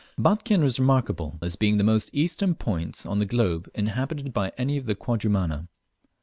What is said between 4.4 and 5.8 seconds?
any of the Quadrumana.